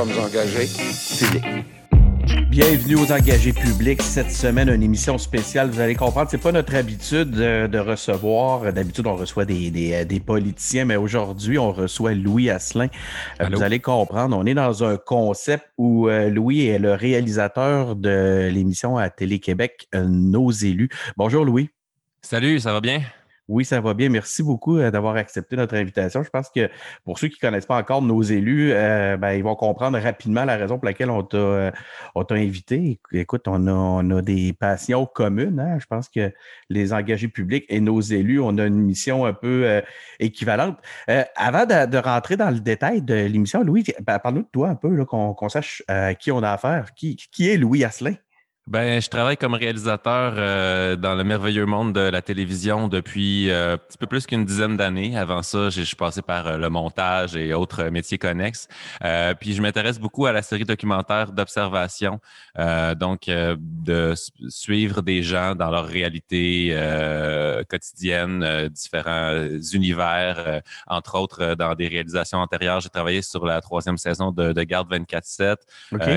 [0.00, 0.66] sommes engagés
[1.18, 1.66] publics.
[2.48, 4.00] Bienvenue aux engagés publics.
[4.00, 5.68] Cette semaine, une émission spéciale.
[5.68, 8.72] Vous allez comprendre, c'est pas notre habitude de, recevoir.
[8.72, 12.88] D'habitude, on reçoit des, des, politiciens, mais aujourd'hui, on reçoit Louis Asselin.
[13.42, 17.94] Euh, vous allez comprendre, on est dans un concept où euh, Louis est le réalisateur
[17.94, 20.88] de l'émission à Télé-Québec, euh, Nos élus.
[21.18, 21.68] Bonjour Louis.
[22.22, 23.02] Salut, ça va bien?
[23.50, 24.08] Oui, ça va bien.
[24.10, 26.22] Merci beaucoup euh, d'avoir accepté notre invitation.
[26.22, 26.70] Je pense que
[27.04, 30.44] pour ceux qui ne connaissent pas encore nos élus, euh, ben, ils vont comprendre rapidement
[30.44, 31.72] la raison pour laquelle on t'a euh,
[32.30, 33.00] invité.
[33.10, 35.58] Écoute, on a, des passions communes.
[35.58, 35.78] Hein.
[35.80, 36.32] Je pense que
[36.68, 39.82] les engagés publics et nos élus, on a une mission un peu
[40.20, 40.78] équivalente.
[41.34, 45.04] avant de, rentrer dans le détail de l'émission, Louis, ben, parle-nous de toi un peu,
[45.04, 46.94] qu'on sache à qui on a affaire.
[46.94, 48.14] Qui, qui est Louis Asselin?
[48.70, 53.74] Ben, je travaille comme réalisateur euh, dans le merveilleux monde de la télévision depuis euh,
[53.74, 55.18] un petit peu plus qu'une dizaine d'années.
[55.18, 58.68] Avant ça, je suis passé par euh, le montage et autres métiers connexes.
[59.40, 62.20] puis je m'intéresse beaucoup à la série documentaire d'observation,
[62.96, 64.14] donc de
[64.48, 66.76] suivre des gens dans leur réalité
[67.68, 72.80] quotidienne, différents univers, entre autres dans des réalisations antérieures.
[72.80, 75.56] J'ai travaillé sur la troisième saison de, de Garde 24-7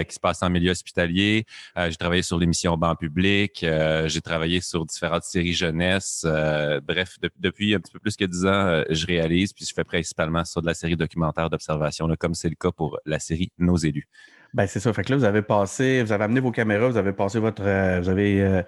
[0.06, 1.46] qui se passe en milieu hospitalier.
[1.76, 3.64] j'ai travaillé sur l'émission Banc public.
[3.64, 6.24] Euh, j'ai travaillé sur différentes séries jeunesse.
[6.26, 9.74] Euh, bref, depuis un petit peu plus que dix ans, euh, je réalise, puis je
[9.74, 13.52] fais principalement sur de la série documentaire d'observation, comme c'est le cas pour la série
[13.58, 14.08] Nos élus.
[14.54, 14.94] Ben c'est ça.
[14.94, 17.64] Fait que là, vous avez passé, vous avez amené vos caméras, vous avez passé votre,
[17.64, 18.64] vous avez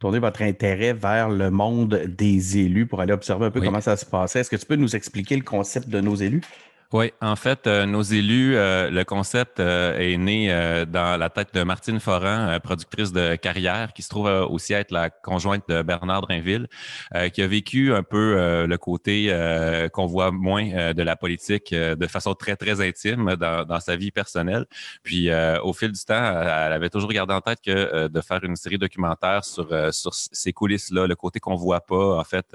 [0.00, 3.96] tourné votre intérêt vers le monde des élus pour aller observer un peu comment ça
[3.96, 4.40] se passait.
[4.40, 6.40] Est-ce que tu peux nous expliquer le concept de nos élus?
[6.92, 10.48] Oui, en fait, euh, nos élus, euh, le concept euh, est né
[10.88, 15.08] dans la tête de Martine Foran, productrice de carrière, qui se trouve aussi être la
[15.08, 16.66] conjointe de Bernard Drinville,
[17.32, 19.32] qui a vécu un peu le côté
[19.92, 24.10] qu'on voit moins de la politique de façon très, très intime dans, dans sa vie
[24.10, 24.66] personnelle.
[25.02, 25.30] Puis,
[25.62, 28.78] au fil du temps, elle avait toujours gardé en tête que de faire une série
[28.78, 32.46] documentaire sur, sur ces coulisses-là, le côté qu'on voit pas, en fait,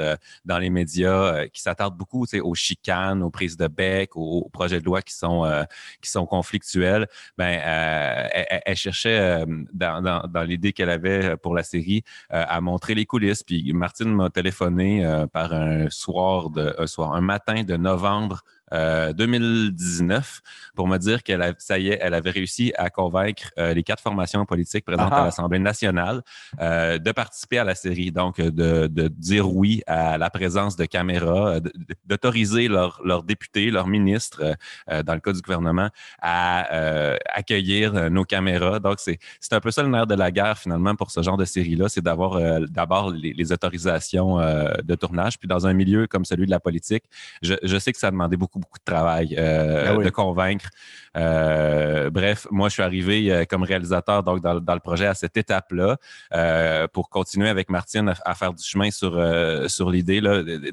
[0.43, 4.85] dans les médias, qui s'attarde beaucoup aux chicanes, aux prises de bec, aux, projets de
[4.85, 5.63] loi qui sont, euh,
[6.01, 8.27] qui sont conflictuels, ben, euh,
[8.65, 13.05] elle, cherchait, euh, dans, dans, dans l'idée qu'elle avait pour la série, à montrer les
[13.05, 13.43] coulisses.
[13.43, 20.41] Puis Martine m'a téléphoné par un soir, de, un soir, un matin de novembre 2019
[20.43, 23.83] euh, pour me dire qu'elle ça y est, elle avait réussi à convaincre euh, les
[23.83, 26.21] quatre formations politiques présentes à l'Assemblée nationale
[26.59, 30.85] euh, de participer à la série, donc de, de, dire oui à la présence de
[30.85, 31.59] caméras,
[32.05, 34.55] d'autoriser leurs leur députés, leurs ministres,
[34.87, 35.89] dans le cas du gouvernement,
[36.21, 38.79] à accueillir nos caméras.
[38.79, 39.19] Donc, c'est
[39.51, 42.01] un peu ça le nerf de la guerre finalement pour ce genre de série-là, c'est
[42.01, 46.59] d'avoir d'abord les, les, autorisations de tournage, puis dans un milieu comme celui de la
[46.59, 47.03] politique,
[47.41, 50.69] je, je sais que ça a demandé beaucoup beaucoup, de travail euh, ah de convaincre.
[51.15, 55.37] Euh, bref, moi, je suis arrivé euh, comme réalisateur donc dans, le projet à cette
[55.37, 55.97] étape-là
[56.93, 59.11] pour continuer avec Martine à, faire du chemin sur,
[59.67, 60.21] sur l'idée.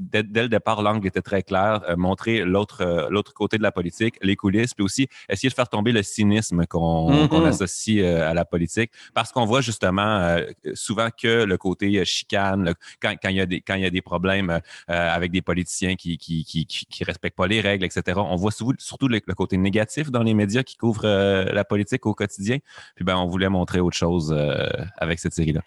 [0.01, 4.17] Dès, dès, le départ, l'angle était très clair, montrer l'autre l'autre côté de la politique,
[4.23, 7.47] les coulisses, puis aussi essayer de faire tomber le cynisme qu'on mm-hmm.
[7.47, 10.37] associe à la politique, parce qu'on voit justement
[10.75, 13.91] souvent que le côté chicane, quand, quand, il y a des, quand il y a
[13.91, 18.19] des problèmes avec des politiciens qui qui, qui, qui respectent pas les règles, etc.
[18.19, 22.15] On voit surtout le, côté négatif dans les médias qui couvrent euh, la politique au
[22.15, 22.59] quotidien.
[22.95, 24.67] Puis ben, on voulait montrer autre chose euh,
[24.99, 25.63] avec cette série-là.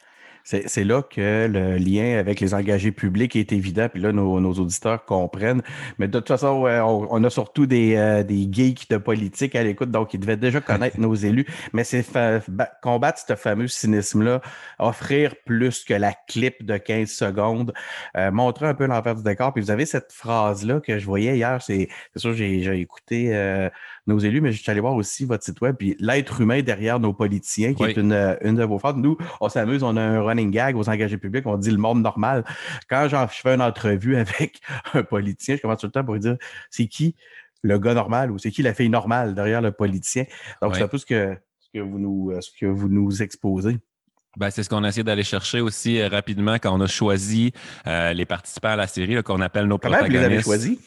[0.47, 5.03] C'est là que le lien avec les engagés publics est évident, puis là, nos, auditeurs
[5.03, 5.63] comprennent.
[5.97, 6.67] Mais de toute façon,
[7.09, 10.61] on, a surtout des, euh, des, geeks de politique à l'écoute, donc ils devaient déjà
[10.61, 11.47] connaître nos élus.
[11.73, 12.05] Mais c'est
[12.83, 14.41] combattre ce fameux cynisme-là,
[14.77, 17.73] offrir plus que la clip de 15 secondes,
[18.15, 19.51] euh, montrer un peu l'envers du décor.
[19.51, 23.71] Puis vous avez cette phrase-là que je voyais hier, c'est sûr, j'ai écouté euh,
[24.07, 26.99] nos élus, mais je suis allé voir aussi votre site web, puis l'être humain derrière
[26.99, 28.97] nos politiciens, qui est une, une de vos forces.
[28.97, 32.01] Nous, on s'amuse, on a un running gag aux engagés publics, on dit le monde
[32.01, 32.43] normal.
[32.89, 34.61] Quand je fais une entrevue avec
[34.93, 36.37] un politicien, je commence tout le temps pour dire
[36.69, 37.15] c'est qui
[37.63, 40.25] le gars normal ou c'est qui la fille normale derrière le politicien?
[40.61, 43.79] Donc, c'est un peu ce que, ce que, vous nous, ce que vous nous exposez.
[44.37, 47.53] Ben, c'est ce qu'on a essayé d'aller chercher aussi euh, rapidement quand on a choisi
[47.87, 50.23] euh, les participants à la série, qu'on appelle nos Comment protagonistes.
[50.23, 50.77] vous les avez choisis?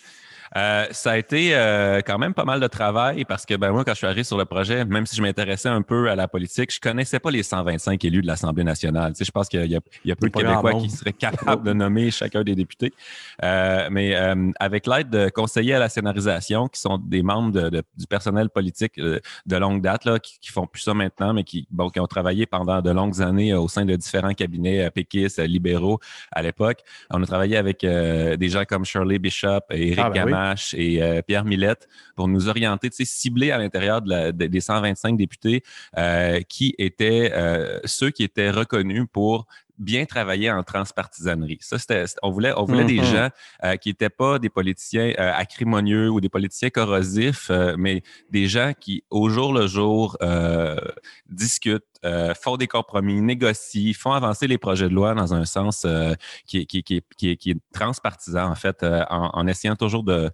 [0.56, 3.85] Euh, ça a été euh, quand même pas mal de travail parce que ben moi,
[3.85, 6.29] quand je suis arrivé sur le projet, même si je m'intéressais un peu à la
[6.29, 9.12] politique, je connaissais pas les 125 élus de l'Assemblée nationale.
[9.12, 11.73] Tu sais, je pense qu'il y, y, a peu de Québécois qui seraient capables de
[11.73, 12.93] nommer chacun des députés.
[13.43, 14.15] Euh, mais
[14.59, 18.49] avec l'aide de conseillers à la scénarisation, qui sont des membres de, de, du personnel
[18.51, 22.01] politique de longue date, là, qui, qui, font plus ça maintenant, mais qui, bon, qui
[22.01, 25.99] ont travaillé pendant de longues années au sein de différents cabinets péquistes, libéraux
[26.33, 26.81] à l'époque.
[27.11, 31.23] On a travaillé avec des gens comme Shirley Bishop et Eric ah, ben Gamache et
[31.26, 35.62] Pierre Millette pour nous orienter, cibler à l'intérieur de des 125 députés
[36.49, 37.32] qui étaient
[37.85, 39.46] ceux qui étaient reconnus pour
[39.79, 41.58] bien travailler en transpartisanerie.
[41.61, 43.12] Ça, c'était, on voulait, on voulait des mm-hmm.
[43.12, 43.29] gens
[43.64, 48.49] euh, qui n'étaient pas des politiciens euh, acrimonieux ou des politiciens corrosifs, euh, mais des
[48.49, 50.17] gens qui, au jour le jour,
[51.29, 55.83] discutent, euh, font des compromis, négocient, font avancer les projets de loi dans un sens
[55.85, 56.15] euh,
[56.47, 60.31] qui, est transpartisan, en fait, euh, en, essayant toujours de,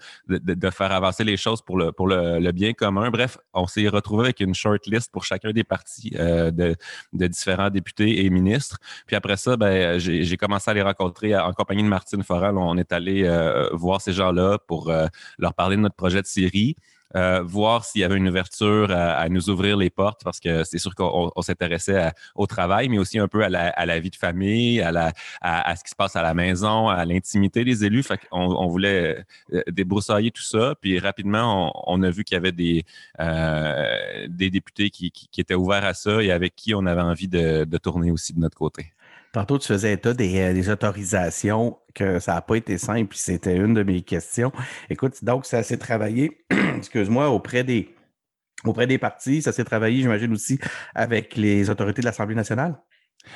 [0.71, 3.11] faire avancer les choses pour le, bien commun.
[3.11, 6.77] Bref, on s'est retrouvé avec une short list pour chacun des partis de,
[7.13, 8.79] différents députés et ministres.
[9.07, 12.59] Puis après ça, ben, j'ai commencé à les rencontrer en compagnie de Martine Foral.
[12.59, 13.27] On est allé
[13.73, 14.93] voir ces gens-là pour
[15.39, 16.77] leur parler de notre projet de série.
[17.17, 20.79] Euh, voir s'il y avait une ouverture à, nous ouvrir les portes parce que c'est
[20.79, 25.77] sûr qu'on s'intéressait au travail, mais aussi un peu à la, vie de famille, à,
[25.77, 28.05] ce qui se passe à la maison, à l'intimité des élus.
[28.33, 30.75] On, voulait euh, débroussailler tout ça.
[30.81, 32.85] Puis rapidement, on, a vu qu'il y avait des,
[33.21, 37.79] euh, des députés qui, étaient ouverts à ça et avec qui on avait envie de
[37.79, 38.95] tourner aussi de notre côté.
[39.35, 43.75] Tantôt, tu faisais état des, euh, autorisations, que ça n'a pas été simple, c'était une
[43.75, 44.53] de mes questions.
[44.89, 46.47] Écoute, donc, ça s'est travaillé,
[46.77, 47.93] excuse-moi, auprès des,
[48.65, 50.61] auprès des partis, ça s'est travaillé, j'imagine, aussi
[50.95, 52.81] avec les autorités de l'Assemblée nationale?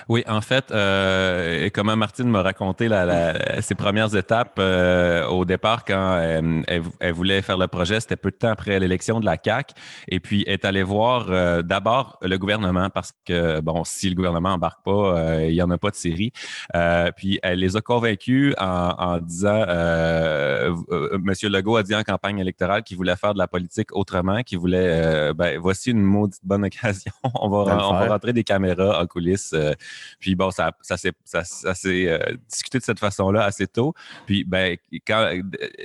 [0.09, 5.85] Oui, en fait, euh, comment Martine m'a raconté la, ses premières étapes euh, au départ
[5.85, 6.63] quand euh,
[7.01, 9.73] elle, voulait faire le projet, c'était peu de temps après l'élection de la CAC,
[10.09, 14.51] et puis est allée voir euh, d'abord le gouvernement parce que bon, si le gouvernement
[14.51, 16.33] embarque pas, il y en a pas de série.
[17.17, 19.65] puis elle les a convaincus en, en disant,
[21.21, 24.59] Monsieur Legault a dit en campagne électorale qu'il voulait faire de la politique autrement, qu'il
[24.59, 27.59] voulait, ben voici une maudite bonne occasion, on va,
[27.89, 29.55] on va rentrer des caméras en coulisses
[30.19, 31.43] puis bon, ça, ça s'est ça,
[31.87, 33.95] euh, discuté de cette façon-là assez tôt.
[34.27, 34.77] Puis ben,
[35.07, 35.31] quand,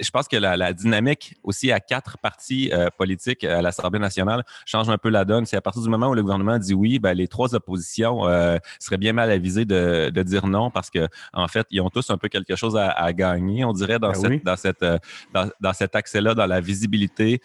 [0.01, 4.90] je pense que la, dynamique aussi à quatre partis euh, politiques à l'Assemblée nationale change
[4.90, 5.45] un peu la donne.
[5.45, 8.57] C'est à partir du moment où le gouvernement dit oui, ben, les trois oppositions euh,
[8.80, 12.10] seraient bien mal avisées de, de, dire non parce que en fait, ils ont tous
[12.10, 14.86] un peu quelque chose à, gagner, on dirait, dans, ben cette, dans, cette,
[15.34, 17.42] dans, dans, cet accès-là, dans la visibilité.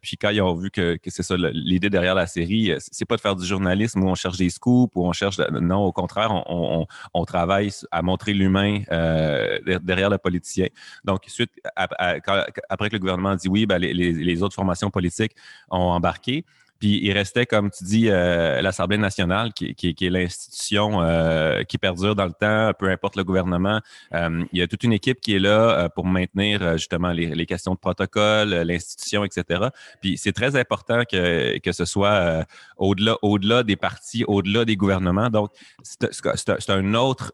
[0.00, 3.16] puis quand ils ont vu que, que c'est ça, l'idée derrière la série, c'est pas
[3.16, 5.12] de faire du journalisme où on cherche des scoops, où on
[5.60, 10.66] non, au contraire, on, travaille à montrer l'humain euh, derrière le politicien.
[11.04, 15.32] Donc, suite, après que le gouvernement a dit oui, ben, les, autres formations politiques
[15.70, 16.44] ont embarqué.
[16.80, 22.16] Puis il restait, comme tu dis, euh, l'Assemblée nationale, qui, est l'institution euh, qui perdure
[22.16, 23.80] dans le temps, peu importe le gouvernement.
[24.14, 27.74] Euh, il y a toute une équipe qui est là pour maintenir justement les, questions
[27.74, 29.68] de protocole, l'institution, etc.
[30.00, 32.46] Puis c'est très important que, que ce soit
[32.76, 35.28] au-delà au-delà des partis, au-delà des gouvernements.
[35.28, 35.50] Donc,
[35.82, 37.32] c'est un autre,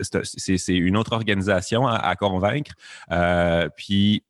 [0.00, 2.72] c'est une autre organisation à, à convaincre.
[3.76, 4.22] puis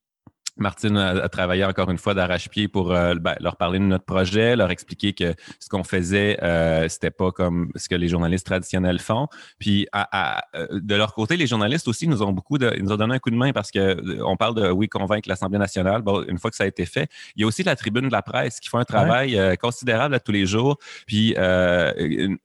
[0.59, 4.57] Martine a, travaillé encore une fois d'arrache-pied pour euh, ben, leur parler de notre projet,
[4.57, 8.99] leur expliquer que ce qu'on faisait, euh, c'était pas comme ce que les journalistes traditionnels
[8.99, 9.29] font.
[9.59, 12.97] Puis à, euh, de leur côté, les journalistes aussi nous ont beaucoup de, nous ont
[12.97, 16.03] donné un coup de main parce que euh, on parle de oui convaincre l'Assemblée nationale.
[16.03, 18.13] Bon, une fois que ça a été fait, il y a aussi la tribune de
[18.13, 20.79] la presse qui fait un travail considérable à tous les jours.
[21.07, 21.35] Puis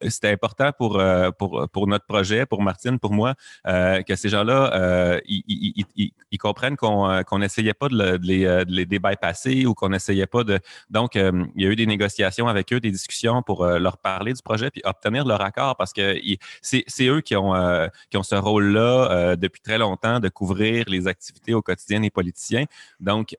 [0.07, 1.01] c'était important pour,
[1.37, 5.85] pour pour notre projet, pour Martine, pour moi, que ces gens-là ils,
[6.31, 10.59] ils, comprennent qu'on qu'on n'essayait pas de de les, bypasser ou qu'on n'essayait pas de.
[10.89, 13.97] Donc, euh, il y a eu des négociations avec eux, des discussions pour euh, leur
[13.97, 16.19] parler du projet puis obtenir leur accord parce que
[16.61, 17.53] c'est eux qui ont,
[18.09, 22.65] qui ont ce rôle-là depuis très longtemps de couvrir les activités au quotidien des politiciens.
[22.99, 23.35] Donc,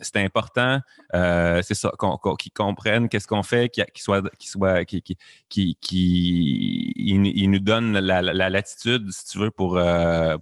[0.00, 0.80] c'est important,
[1.12, 1.92] c'est ça,
[2.38, 5.02] qu'ils comprennent qu'est-ce qu'on fait, qu'ils soient, soient, qui,
[5.48, 9.80] qui, ils, nous donnent la, latitude, si tu veux, pour,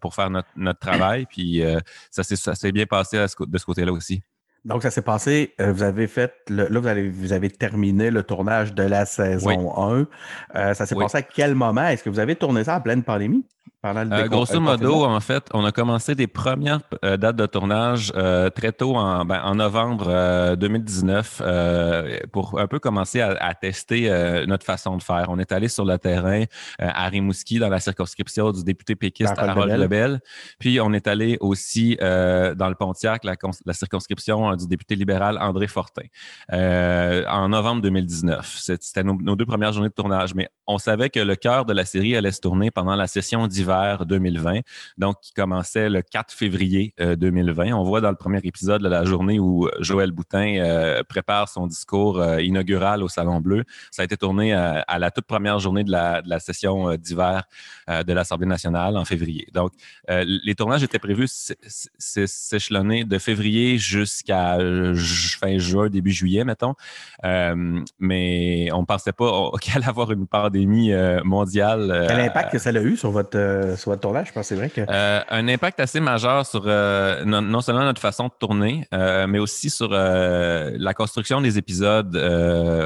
[0.00, 1.26] pour faire notre, notre travail.
[1.26, 1.62] Puis
[2.10, 4.22] ça s'est bien passé à ce, de ce côté-là aussi.
[4.64, 8.22] Donc, ça s'est passé, euh, vous avez fait, là, vous avez, vous avez terminé le
[8.22, 10.06] tournage de la saison 1.
[10.54, 11.86] Euh, ça s'est passé à quel moment?
[11.86, 13.46] Est-ce que vous avez tourné ça en pleine pandémie?
[13.82, 18.50] Euh, grosso modo, en fait, on a commencé des premières euh, dates de tournage euh,
[18.50, 21.42] très tôt en, ben, en novembre 2019
[22.30, 24.10] pour un peu commencer à, tester
[24.46, 25.26] notre façon de faire.
[25.28, 26.44] On est allé sur le terrain
[26.78, 30.20] à Rimouski dans la circonscription du député péquiste Harold Lebel.
[30.58, 33.34] Puis on est allé aussi dans le Pontiac, la,
[33.64, 36.02] la circonscription du député libéral André Fortin
[36.52, 38.56] en novembre 2019.
[38.58, 41.72] C'était nos, nos, deux premières journées de tournage, mais on savait que le cœur de
[41.72, 44.60] la série allait se tourner pendant la session d'hiver d'hiver 2020,
[44.98, 47.72] donc qui commençait le 4 février 2020.
[47.72, 53.02] On voit dans le premier épisode la journée où Joël Boutin prépare son discours inaugural
[53.02, 53.64] au Salon Bleu.
[53.90, 57.44] Ça a été tourné à, la toute première journée de la, session d'hiver
[57.88, 59.46] de l'Assemblée nationale en février.
[59.52, 59.72] Donc,
[60.08, 64.58] les tournages étaient prévus s'échelonner de février jusqu'à
[65.40, 66.74] fin juin, début juillet, mettons.
[67.22, 70.92] mais on ne pensait pas qu'il allait avoir une pandémie
[71.24, 72.06] mondiale.
[72.08, 74.28] Quel impact que ça a eu sur votre, sur votre tournage?
[74.28, 74.80] Je pense c'est vrai que.
[74.88, 80.94] un impact assez majeur sur non, seulement notre façon de tourner, mais aussi sur la
[80.94, 82.16] construction des épisodes.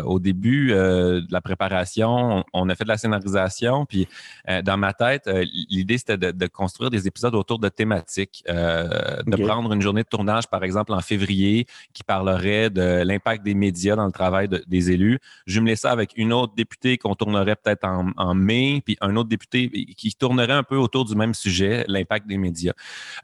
[0.04, 4.09] au début de la préparation, on a fait de la scénarisation, puis
[4.62, 5.28] dans ma tête,
[5.71, 10.47] l'idée c'était de, construire des épisodes autour de thématiques, de prendre une journée de tournage,
[10.49, 15.19] par exemple, en février, qui parlerait de l'impact des médias dans le travail des élus.
[15.47, 19.69] Jumeler ça avec une autre députée qu'on tournerait peut-être en, mai, puis un autre député
[19.97, 22.73] qui tournerait un peu autour du même sujet, l'impact des médias,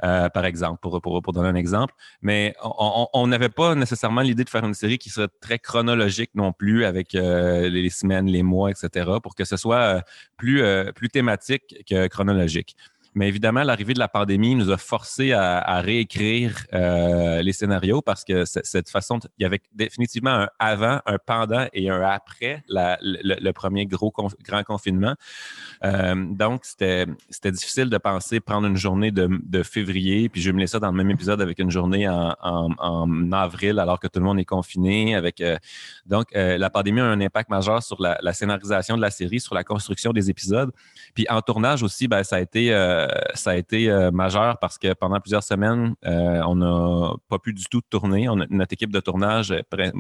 [0.02, 1.94] euh, par exemple, pour, pour, donner un exemple.
[2.22, 6.52] Mais on n'avait pas nécessairement l'idée de faire une série qui serait très chronologique non
[6.52, 10.00] plus, avec euh, les semaines, les mois, etc., pour que ce soit euh,
[10.36, 10.62] plus,
[10.94, 12.76] plus thématique que chronologique.
[13.14, 18.24] Mais évidemment, l'arrivée de la pandémie nous a forcé à, réécrire euh, les scénarios parce
[18.24, 23.50] que cette façon, il y avait définitivement un avant, un pendant et un après le,
[23.52, 24.12] premier gros
[24.44, 25.14] grand confinement.
[25.84, 27.06] Euh, donc, c'était
[27.46, 31.10] difficile de penser prendre une journée de, février, puis je me ça dans le même
[31.10, 35.14] épisode avec une journée en, avril alors que tout le monde est confiné.
[35.16, 35.56] Avec, euh,
[36.06, 39.64] donc, la pandémie a un impact majeur sur la, scénarisation de la série, sur la
[39.64, 40.70] construction des épisodes.
[41.14, 42.70] Puis en tournage aussi, ben, ça a été
[43.34, 47.52] ça a été euh, majeur parce que pendant plusieurs semaines, euh, on n'a pas pu
[47.52, 48.28] du tout tourner.
[48.50, 49.54] notre équipe de tournage,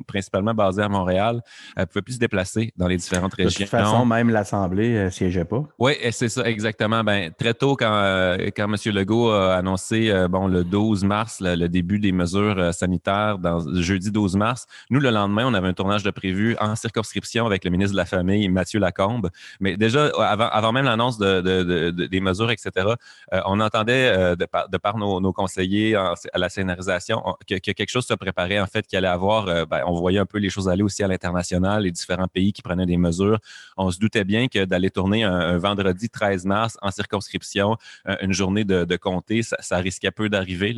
[0.06, 1.42] principalement basée à Montréal,
[1.76, 3.50] ne pouvait plus se déplacer dans les différentes régions.
[3.50, 5.64] De toute façon, même l'Assemblée ne siégeait pas.
[5.78, 7.04] Oui, c'est ça, exactement.
[7.04, 8.94] Ben, très tôt, quand, quand M.
[8.94, 14.36] Legault a annoncé bon, le 12 mars le, début des mesures sanitaires, dans, jeudi 12
[14.36, 17.92] mars, nous, le lendemain, on avait un tournage de prévu en circonscription avec le ministre
[17.92, 19.30] de la Famille, Mathieu Lacombe.
[19.60, 22.89] Mais déjà, avant, avant même l'annonce de, des mesures, etc.,
[23.32, 28.14] euh, on entendait euh, de par, nos, conseillers à la scénarisation que, quelque chose se
[28.14, 29.48] préparait, en fait, qu'il allait avoir.
[29.48, 32.52] Euh, ben, on voyait un peu les choses aller aussi à l'international, les différents pays
[32.52, 33.38] qui prenaient des mesures.
[33.76, 37.76] On se doutait bien que d'aller tourner un, vendredi 13 mars en circonscription,
[38.20, 40.74] une journée de, comté, ça, risquait peu d'arriver.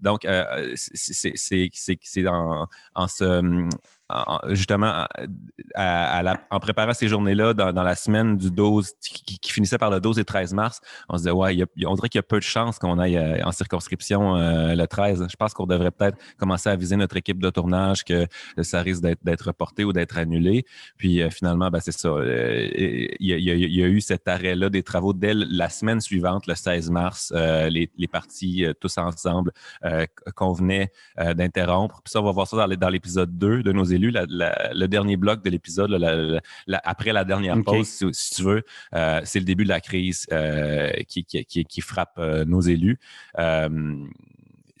[0.00, 0.26] donc,
[0.74, 3.68] c'est en, en se
[4.48, 5.06] justement,
[5.76, 10.24] en préparant ces journées-là, dans, la semaine du 12, qui, finissait par le 12 et
[10.24, 12.98] 13 mars, on se disait, ouais, on dirait qu'il y a peu de chances qu'on
[12.98, 15.26] aille euh, en circonscription euh, le 13.
[15.30, 18.26] Je pense qu'on devrait peut-être commencer à viser notre équipe de tournage, que
[18.62, 20.64] ça risque d'être reporté ou d'être annulé.
[20.96, 22.10] Puis euh, finalement, ben, c'est ça.
[22.22, 27.32] Il y, a, eu cet arrêt-là des travaux dès la semaine suivante, le 16 mars.
[27.34, 29.52] les, partis, tous ensemble,
[30.34, 32.02] convenaient d'interrompre.
[32.02, 35.44] Puis ça, on va voir ça dans l'épisode 2 de nos élus le dernier bloc
[35.44, 36.42] de l'épisode,
[36.84, 40.90] après la dernière pause, si, tu veux, euh, c'est le début de la crise euh,
[41.08, 42.98] qui, qui, frappe euh, nos élus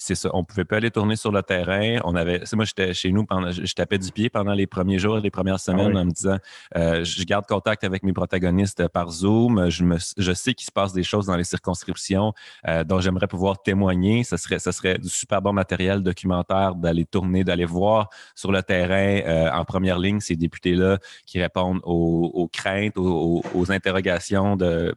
[0.02, 0.30] c'est ça.
[0.32, 1.98] On pouvait pas aller tourner sur le terrain.
[2.04, 5.18] On avait, moi, j'étais chez nous pendant, je, tapais du pied pendant les premiers jours,
[5.18, 6.38] les premières ah semaines en me disant,
[6.76, 9.70] euh, je garde contact avec mes protagonistes par Zoom.
[9.70, 12.32] Je, me, je sais qu'il se passe des choses dans les circonscriptions
[12.66, 14.24] euh, dont j'aimerais pouvoir témoigner.
[14.24, 19.20] Ce serait, serait du super bon matériel documentaire d'aller tourner, d'aller voir sur le terrain
[19.24, 24.94] euh, en première ligne ces députés-là qui répondent aux, craintes, aux, interrogations de,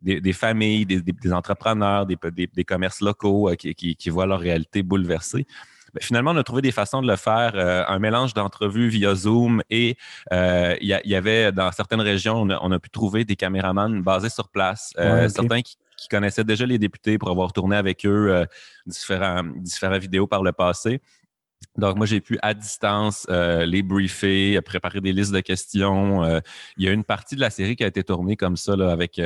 [0.00, 5.46] des, familles, des, entrepreneurs, des, commerces locaux qui, qui voient leur réalité bouleversée.
[5.94, 9.14] Ben, finalement, on a trouvé des façons de le faire, euh, un mélange d'entrevues via
[9.14, 9.96] Zoom et
[10.32, 14.48] euh, il y, avait dans certaines régions, on a, pu trouver des caméramans basés sur
[14.48, 15.76] place, euh, certains qui,
[16.10, 18.44] connaissaient déjà les députés pour avoir tourné avec eux
[18.86, 21.00] différents, différentes vidéos par le passé.
[21.76, 26.24] Donc, moi, j'ai pu à distance les briefer, préparer des listes de questions.
[26.76, 29.20] il y a une partie de la série qui a été tournée comme ça, avec,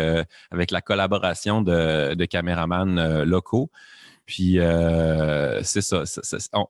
[0.50, 3.70] avec la collaboration de, de caméramans locaux.
[4.26, 6.02] Puis euh, c'est ça.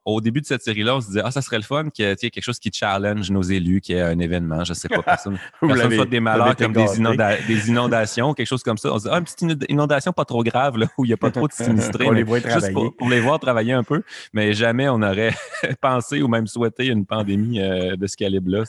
[0.05, 2.09] au début de cette série-là, on se disait Ah, ça serait le fun qu'il y
[2.09, 4.89] ait quelque chose qui challenge nos élus, qu'il y ait un événement, je ne sais
[4.89, 8.93] pas, personne, personne des malheurs comme des, inondations, quelque chose comme ça.
[8.93, 11.17] On se dit Ah, une petite inondation pas trop grave, là, où il n'y a
[11.17, 12.07] pas trop de sinistrés.
[12.13, 14.03] les juste pour, les voir travailler un peu,
[14.35, 15.35] mais jamais on aurait
[15.81, 18.65] pensé ou même souhaité une pandémie euh, de ce calibre-là.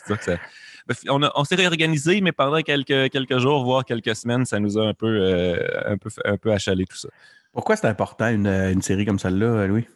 [0.88, 4.77] Ben, on, on s'est réorganisé, mais pendant quelques, quelques jours, voire quelques semaines, ça nous
[4.77, 7.10] a un peu, euh, un peu, un peu achalé tout ça.
[7.57, 9.87] Pourquoi c'est important une, série comme celle-là, Louis?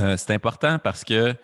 [0.00, 1.34] Euh, c'est important parce que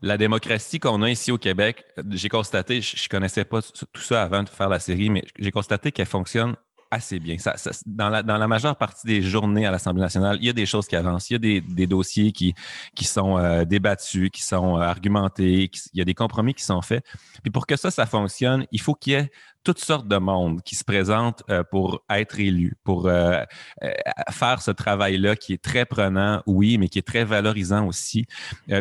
[0.00, 4.22] la démocratie qu'on a ici au Québec, j'ai constaté, je ne connaissais pas tout ça
[4.22, 6.56] avant de faire la série, mais j'ai constaté qu'elle fonctionne
[6.90, 7.36] assez bien.
[7.84, 10.64] Dans, la, dans, la, majeure partie des journées à l'Assemblée nationale, il y a des
[10.64, 11.28] choses qui avancent.
[11.28, 12.54] Il y a des, dossiers qui,
[13.02, 15.70] sont euh, débattus, qui sont euh, argumentés.
[15.92, 17.04] il y a des compromis qui sont faits.
[17.42, 19.30] Puis pour que ça, ça fonctionne, il faut qu'il y ait
[19.68, 23.42] toutes sortes de monde qui se présentent euh, pour être élu, pour euh,
[23.82, 23.90] euh,
[24.30, 28.24] faire ce travail-là qui est très prenant, oui, mais qui est très valorisant aussi.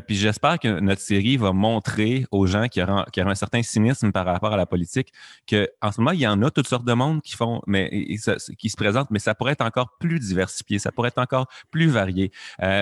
[0.08, 4.26] puis j'espère que notre série va montrer aux gens qui auront, un certain cynisme par
[4.26, 5.12] rapport à la politique
[5.50, 7.90] qu'en ce moment, il y en a toutes sortes de monde qui font, mais
[8.58, 11.88] qui se présentent, mais ça pourrait être encore plus diversifié, ça pourrait être encore plus
[11.88, 12.32] varié.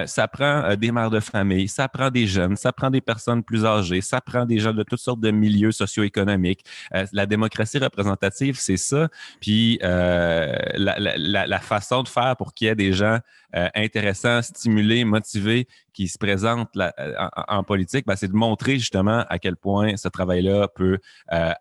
[0.05, 3.65] ça prend des mères de famille, ça prend des jeunes, ça prend des personnes plus
[3.65, 6.63] âgées, ça prend des gens de toutes sortes de milieux socio-économiques.
[7.12, 7.94] la démocratie représentative,
[8.53, 9.09] c'est ça.
[9.41, 13.19] Puis euh, la, façon de faire pour qu'il y ait des gens
[13.55, 16.91] euh, intéressants, stimulés, motivés qui se présentent euh,
[17.47, 20.99] en, politique, ben, c'est de montrer justement à quel point ce travail-là peut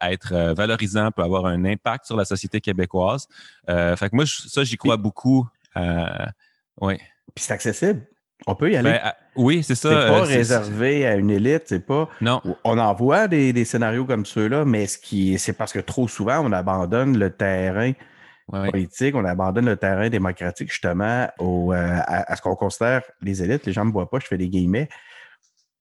[0.01, 3.27] être valorisant, peut avoir un impact sur la société québécoise.
[3.67, 5.47] fait que moi, ça, j'y crois beaucoup.
[6.81, 6.99] oui.
[7.35, 8.07] Puis c'est accessible.
[8.47, 8.91] On peut y aller.
[8.91, 9.89] Ben, oui, c'est ça.
[9.89, 12.09] C'est pas euh, réservé à une élite, c'est pas.
[12.21, 12.41] Non.
[12.65, 16.41] On en voit des, scénarios comme ceux-là, mais ce qui c'est parce que trop souvent,
[16.45, 17.93] on abandonne le terrain
[18.51, 23.65] politique, on abandonne le terrain démocratique justement au, euh, à, ce qu'on considère les élites.
[23.65, 24.89] Les gens ne me voient pas, je fais des guillemets.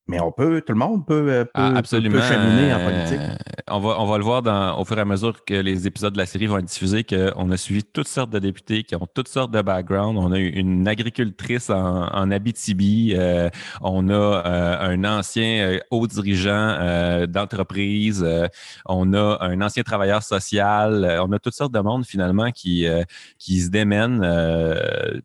[0.07, 2.22] Mais on peut, tout le monde peut, euh, ah, absolument.
[2.22, 3.22] cheminer en politique.
[3.22, 3.36] Euh,
[3.69, 6.12] on, va, on va le voir dans, au fur et à mesure que les épisodes
[6.12, 9.07] de la série vont être diffusés, qu'on a suivi toutes sortes de députés qui ont
[9.13, 10.19] toutes sortes de backgrounds.
[10.22, 14.43] On a eu une agricultrice en, en Abitibi, euh, on a
[14.81, 18.27] un ancien haut dirigeant d'entreprise,
[18.86, 22.86] on a un ancien travailleur social, on a toutes sortes de monde finalement qui,
[23.38, 24.19] qui se démènent.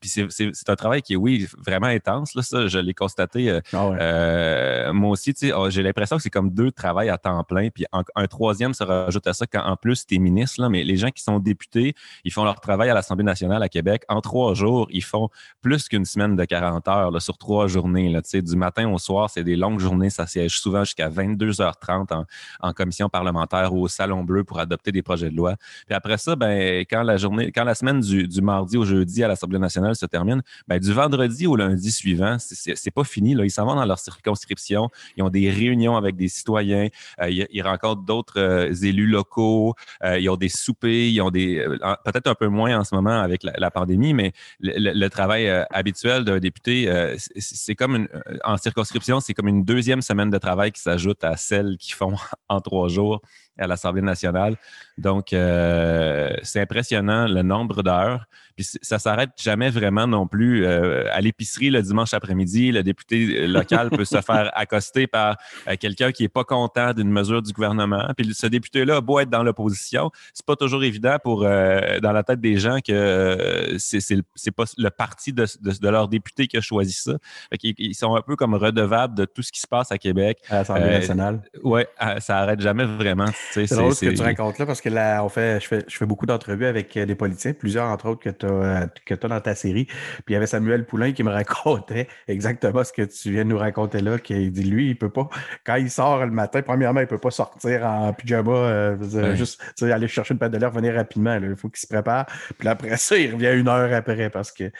[0.00, 2.34] puis c'est un travail qui est, oui, vraiment intense.
[2.36, 3.58] Là, ça, je l'ai constaté.
[3.72, 7.70] Ah euh, moi aussi, oh, j'ai l'impression que c'est comme deux travails à temps plein,
[7.70, 10.66] puis un troisième se rajoute à ça quand en plus tu es ministre.
[10.68, 11.94] Mais les gens qui sont députés,
[12.24, 14.04] ils font leur travail à l'Assemblée nationale à Québec.
[14.08, 15.28] En trois jours, ils font
[15.62, 18.08] plus qu'une semaine de 40 heures sur trois journées.
[18.08, 20.10] Là, du matin au soir, c'est des longues journées.
[20.10, 22.24] Ça siège souvent jusqu'à 22h30
[22.60, 25.56] en, commission parlementaire ou au Salon Bleu pour adopter des projets de loi.
[25.86, 29.96] Puis après ça, ben, quand la semaine du, du mardi au jeudi à l'Assemblée nationale
[29.96, 33.34] se termine, ben, du vendredi au lundi suivant, c'est pas fini.
[33.34, 33.44] Là.
[33.44, 36.88] Ils s'en vont dans leur circonscription ils ont des réunions avec des citoyens,
[37.20, 41.64] euh, ils, rencontrent d'autres euh, élus locaux, euh, ils ont des soupers, ils ont des
[42.04, 46.38] peut-être un peu moins en ce moment avec la, pandémie, mais le, travail habituel d'un
[46.38, 48.08] député, c'est comme
[48.44, 52.14] en circonscription, c'est comme une deuxième semaine de travail qui s'ajoute à celle qu'ils font
[52.48, 53.20] en trois jours
[53.58, 54.56] à l'Assemblée nationale.
[54.98, 58.26] Donc, euh, c'est impressionnant le nombre d'heures.
[58.56, 60.66] Puis ça s'arrête jamais vraiment non plus.
[60.66, 65.36] Euh, à l'épicerie le dimanche après-midi, le député local peut se faire accoster par
[65.68, 68.08] euh, quelqu'un qui est pas content d'une mesure du gouvernement.
[68.16, 72.40] Puis ce député-là beau être dans l'opposition, c'est pas toujours évident pour dans la tête
[72.40, 76.92] des gens que c'est c'est pas le parti de, de, leur député qui a choisi
[76.92, 77.12] ça.
[77.50, 80.38] Fait ils, sont un peu comme redevables de tout ce qui se passe à Québec.
[80.50, 81.42] À l'Assemblée nationale.
[81.62, 81.82] Oui,
[82.18, 83.26] ça arrête jamais vraiment.
[83.52, 85.96] C'est drôle ce que tu racontes là parce que là, on fait, je, fais, je
[85.96, 89.28] fais beaucoup d'entrevues avec euh, des politiciens, plusieurs entre autres que tu as, euh, as,
[89.28, 89.84] dans ta série.
[89.84, 93.50] Puis il y avait Samuel Poulain qui me racontait exactement ce que tu viens de
[93.50, 95.28] nous raconter là, qui dit lui, il peut pas,
[95.64, 100.08] quand il sort le matin, premièrement, il peut pas sortir en pyjama, euh, juste aller
[100.08, 101.38] chercher une patte de l'air, venir rapidement.
[101.42, 102.26] Il faut qu'il se prépare.
[102.58, 104.70] Puis après ça, il revient une heure après parce que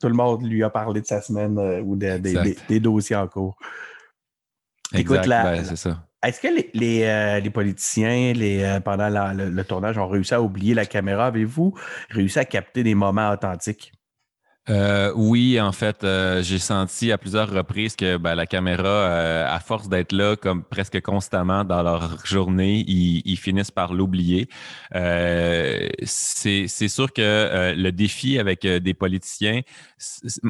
[0.00, 3.56] tout le monde lui a parlé de sa semaine ou des, dossiers en cours.
[4.94, 6.06] Écoute, là, ben, c'est ça.
[6.26, 10.84] Est-ce que les, euh, politiciens, les, euh, pendant le, tournage, ont réussi à oublier la
[10.84, 11.26] caméra?
[11.26, 11.74] Avez-vous
[12.10, 13.92] réussi à capter des moments authentiques?
[14.68, 19.46] Euh, oui, en fait, euh, j'ai senti à plusieurs reprises que ben, la caméra, euh,
[19.48, 24.48] à force d'être là comme presque constamment dans leur journée, ils, finissent par l'oublier.
[24.92, 29.60] c'est sûr que le défi avec des politiciens,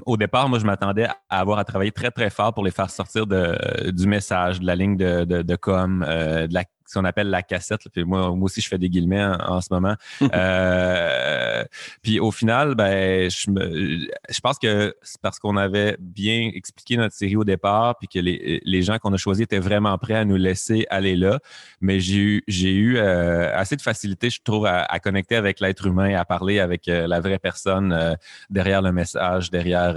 [0.06, 2.90] au départ, moi, je m'attendais à avoir à travailler très, très fort pour les faire
[2.90, 7.04] sortir de, du message, de la ligne de, de, de com, de la ce qu'on
[7.04, 7.80] appelle la cassette.
[7.92, 9.94] Puis moi, moi aussi, je fais des guillemets en, ce moment.
[10.22, 11.64] euh,
[12.02, 16.96] puis au final, ben, je, me, je pense que c'est parce qu'on avait bien expliqué
[16.96, 20.14] notre série au départ, puis que les, les gens qu'on a choisis étaient vraiment prêts
[20.14, 21.40] à nous laisser aller là.
[21.80, 25.86] Mais j'ai eu, j'ai eu euh, assez de facilité, je trouve, à, connecter avec l'être
[25.86, 28.16] humain, à parler avec euh, la vraie personne
[28.50, 29.94] derrière le message, derrière,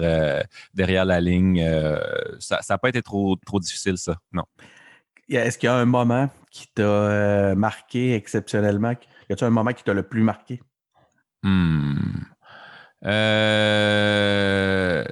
[0.73, 1.65] derrière la ligne.
[2.39, 4.15] ça n'a pas été trop, trop difficile, ça.
[4.31, 4.43] Non.
[5.29, 8.91] Est-ce qu'il y a un moment qui t'a euh, marqué exceptionnellement?
[9.29, 10.61] Y a-t-il un moment qui t'a le plus marqué?
[11.43, 11.97] Hmm.
[13.05, 15.03] Euh,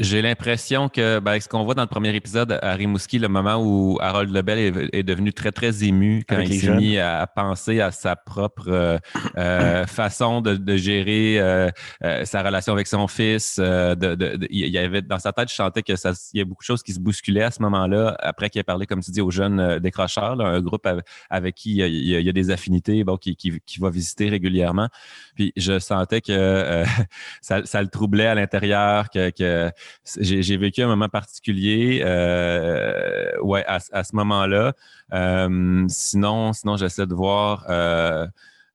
[0.00, 3.62] J'ai l'impression que ben, ce qu'on voit dans le premier épisode à Rimouski, le moment
[3.62, 7.24] où Harold Lebel est, est devenu très, très ému quand Avec il s'est mis à
[7.28, 8.98] penser à sa propre euh,
[9.38, 11.70] euh, façon de, de gérer euh,
[12.02, 13.58] euh, sa relation avec son fils.
[13.60, 16.40] euh, de, de- il y avait dans sa tête, je sentais que ça, il y
[16.40, 18.16] a beaucoup de choses qui se bousculaient à ce moment-là.
[18.18, 21.54] Après qu'il ait parlé, comme tu dis, aux jeunes décrocheurs, là, un groupe avec, avec
[21.54, 24.88] qui il y, a, il y des affinités, bon, qui, qui, qui va visiter régulièrement.
[25.36, 26.84] Puis je sentais que euh,
[27.42, 29.70] ça, ça le troublait à l'intérieur, que, que
[30.20, 34.72] j'ai vécu un moment particulier euh, ouais, à, à ce moment-là.
[35.12, 37.64] Euh, sinon, sinon j'essaie de voir.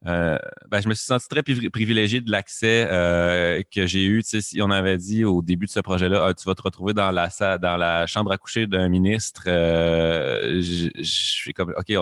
[0.05, 0.37] Euh, euh,
[0.69, 4.23] ben, je me suis senti très privi- privilégié de l'accès euh, que j'ai eu.
[4.23, 6.61] Tu sais, si on avait dit au début de ce projet-là, Ah, tu vas te
[6.61, 9.43] retrouver dans la salle- dans la chambre à coucher d'un ministre.
[9.47, 11.93] euh, je suis comme, ok,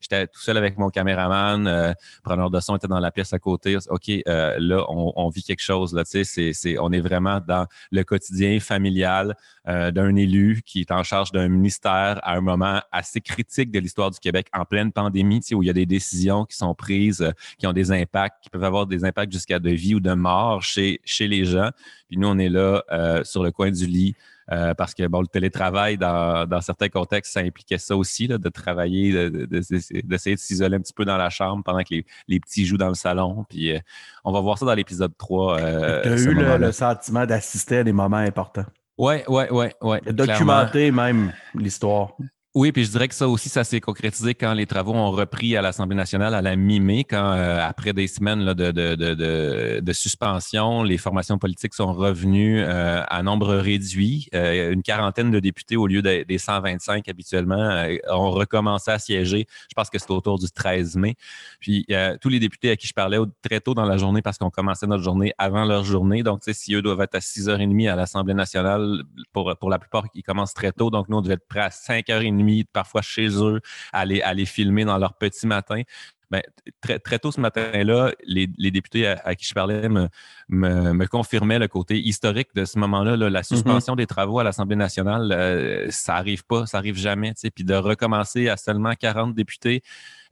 [0.00, 3.38] j'étais tout seul avec mon caméraman, euh, preneur de son était dans la pièce à
[3.38, 3.76] côté.
[3.88, 5.94] Ok, euh, là, on, on vit quelque chose.
[5.94, 9.36] Là, tu sais, c'est, c'est, on est vraiment dans le quotidien familial
[9.68, 13.78] euh, d'un élu qui est en charge d'un ministère à un moment assez critique de
[13.78, 16.56] l'histoire du Québec, en pleine pandémie, tu sais, où il y a des décisions qui
[16.56, 19.94] sont prises, euh, qui ont des impacts, qui peuvent avoir des impacts jusqu'à de vie
[19.94, 21.70] ou de mort chez, chez les gens.
[22.08, 24.14] Puis nous, on est là euh, sur le coin du lit.
[24.50, 28.38] euh, parce que bon, le télétravail, dans, dans certains contextes, ça impliquait ça aussi, là,
[28.38, 31.78] de travailler, de- de- de- d'essayer de, s'isoler un petit peu dans la chambre pendant
[31.80, 33.44] que les, les petits jouent dans le salon.
[33.48, 33.78] Puis euh,
[34.24, 35.60] on va voir ça dans l'épisode 3.
[35.60, 38.66] euh, tu as eu le, sentiment d'assister à des moments importants.
[38.98, 40.00] Ouais, ouais, ouais, ouais.
[40.00, 40.32] De clairement.
[40.64, 42.12] documenter même l'histoire.
[42.54, 45.56] Oui, puis je dirais que ça aussi, ça s'est concrétisé quand les travaux ont repris
[45.56, 49.92] à l'Assemblée nationale à la mi-mai, quand euh, après des semaines de, de, de, de,
[49.94, 54.28] suspension, les formations politiques sont revenues euh, à nombre réduit.
[54.34, 58.98] Euh, une quarantaine de députés au lieu des des 125 habituellement euh, ont recommencé à
[58.98, 59.46] siéger.
[59.70, 61.14] Je pense que c'était autour du 13 mai.
[61.58, 64.36] Puis euh, tous les députés à qui je parlais très tôt dans la journée, parce
[64.36, 66.22] qu'on commençait notre journée avant leur journée.
[66.22, 70.22] Donc, si eux doivent être à 6h30 à l'Assemblée nationale, pour, pour la plupart, ils
[70.22, 70.90] commencent très tôt.
[70.90, 72.41] Donc, nous, on devait être prêts à 5h30,
[72.72, 73.60] parfois chez eux,
[73.92, 75.82] à les, à les filmer dans leur petit matin.
[76.30, 76.42] Ben,
[76.80, 80.08] très, très tôt ce matin-là, les, les députés à, à qui je parlais me,
[80.48, 83.18] me, me confirmaient le côté historique de ce moment-là.
[83.18, 83.28] là.
[83.28, 87.34] la suspension des travaux à l'Assemblée nationale, euh, ça arrive pas, ça arrive jamais.
[87.54, 89.82] Puis de recommencer à seulement 40 députés,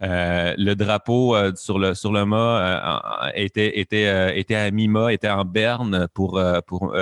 [0.03, 5.13] euh, le drapeau euh, sur le sur le mât euh, était était était à mi-mât,
[5.13, 6.95] était en berne pour pour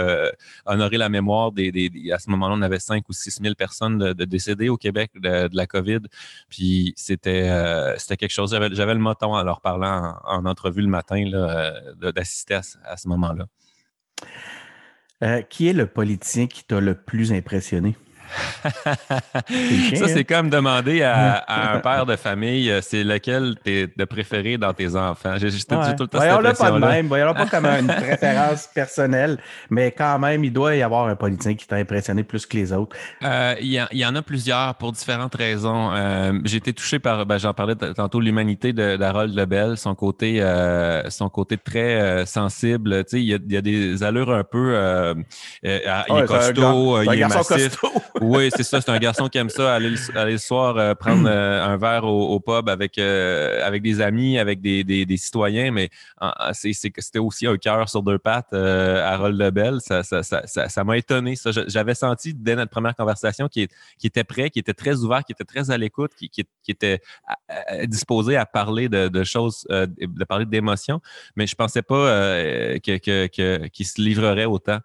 [0.67, 3.99] honorer la mémoire des, des- à ce moment-là on avait 5 ou 6 000 personnes
[3.99, 6.01] de, décédées au Québec de, la COVID.
[6.49, 7.49] Puis c'était
[7.99, 8.51] c'était quelque chose.
[8.73, 11.23] J'avais le moton en leur parlant en, en entrevue le matin
[12.01, 12.63] d'assister à,
[12.97, 13.47] ce- moment-là.
[15.51, 17.97] Qui est le politicien qui t'a le plus impressionné?
[18.65, 19.01] Ça,
[19.51, 20.09] hein?
[20.09, 24.59] c'est comme demander à, à un père de famille, euh, c'est lequel t'es de préféré
[24.59, 25.35] dans tes enfants.
[25.39, 25.95] J'ai tout Ouais.
[25.97, 29.39] tout le temps Voyons-le pas de même, voyons-le pas comme une préférence personnelle,
[29.71, 32.73] mais quand même, il doit y avoir un politicien qui t'a impressionné plus que les
[32.73, 32.97] autres.
[33.23, 35.91] Euh, Il y, en- il y en a plusieurs pour différentes raisons.
[35.93, 41.09] Euh, J'ai été touché par, ben, j'en parlais tantôt, l'humanité d'Harold Lebel, son côté, euh,
[41.11, 43.05] son côté très sensible.
[43.13, 45.15] Il y, a, il y a des allures un peu.
[45.63, 47.77] il est costaud, il est massif.
[48.21, 48.81] Oui, c'est ça.
[48.81, 51.77] C'est un garçon qui aime ça, aller le, aller le soir euh, prendre euh, un
[51.77, 55.91] verre au, au pub avec, euh, avec des amis, avec des, des, des citoyens, mais
[56.53, 59.79] c'était aussi un cœur sur deux pattes, euh, Harold Lebel.
[59.81, 61.35] Ça ça, ça, ça, ça m'a étonné.
[61.67, 65.35] J'avais senti dès notre première conversation qu'il qu'il était prêt, qu'il était très ouvert, qu'il
[65.35, 67.01] était très à l'écoute, qu'il qu'il- qu'il était
[67.87, 71.01] disposé à parler de, de choses, euh, de parler d'émotions,
[71.37, 74.79] mais je pensais pas euh, que, que, que- qu'il se livrerait autant.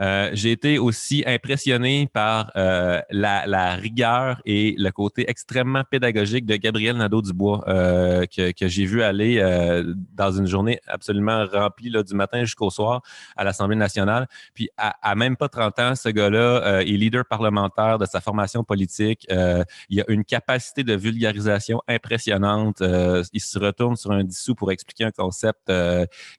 [0.00, 6.44] Euh, j'ai été aussi impressionné par euh, la, la rigueur et le côté extrêmement pédagogique
[6.44, 11.88] de Gabriel Nadeau-Dubois euh, que, que j'ai vu aller euh, dans une journée absolument remplie
[11.88, 13.00] là, du matin jusqu'au soir
[13.36, 14.28] à l'Assemblée nationale.
[14.54, 18.20] Puis à, à même pas 30 ans, ce gars-là euh, est leader parlementaire de sa
[18.20, 19.26] formation politique.
[19.88, 22.82] Il a une capacité de vulgarisation impressionnante.
[23.32, 25.72] Il se retourne sur un dissous pour expliquer un concept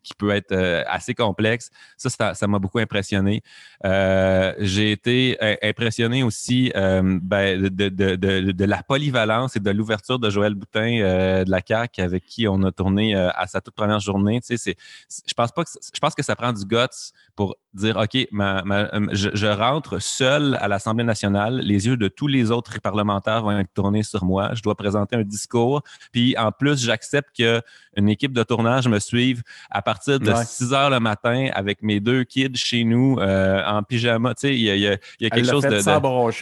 [0.04, 0.54] qui peut être
[0.88, 1.70] assez complexe.
[1.98, 3.41] Ça ça m'a beaucoup impressionné.
[3.86, 10.30] Euh, j'ai été euh, impressionné aussi euh, ben, de, la polyvalence et de l'ouverture de
[10.30, 14.42] Joël Boutin de la CAQ avec qui on a tourné à sa toute première journée.
[14.42, 17.56] Tu sais, c'est- je pense pas que je pense que ça prend du guts pour
[17.78, 22.08] dire OK, ma, ma- euh, je, je rentre seul à l'Assemblée nationale, les yeux de
[22.08, 24.52] tous les autres parlementaires vont être tournés sur moi.
[24.54, 27.62] Je dois présenter un discours, puis en plus j'accepte que
[27.96, 30.44] une équipe de tournage me suive à partir de Ouais.
[30.46, 34.34] 6 heures le matin avec mes deux kids chez nous euh, en pyjama.
[34.36, 36.02] Tu sais, il y a, y a- y a quelque chose fait de, sans de-